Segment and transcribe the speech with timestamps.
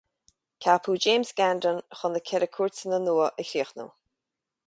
[0.63, 3.87] Ceapadh James Gandon chun na Ceithre Cúirteanna nua a chríochnú